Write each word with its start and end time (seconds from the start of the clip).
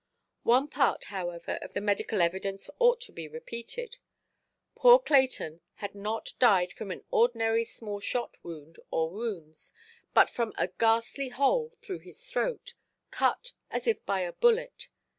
One 0.41 0.67
part, 0.67 1.03
however, 1.13 1.59
of 1.61 1.73
the 1.73 1.79
medical 1.79 2.23
evidence 2.23 2.71
ought 2.79 3.01
to 3.01 3.11
be 3.11 3.27
repeated. 3.27 3.97
Poor 4.73 4.97
Clayton 4.97 5.61
had 5.75 5.93
not 5.93 6.33
died 6.39 6.73
from 6.73 6.89
an 6.89 7.03
ordinary 7.11 7.63
small–shot 7.63 8.35
wound 8.41 8.79
or 8.89 9.11
wounds, 9.11 9.73
but 10.15 10.31
from 10.31 10.53
a 10.57 10.69
ghastly 10.69 11.29
hole 11.29 11.73
through 11.83 11.99
his 11.99 12.25
throat, 12.25 12.73
cut 13.11 13.51
as 13.69 13.85
if 13.85 14.03
by 14.07 14.21
a 14.21 14.33
bullet. 14.33 14.87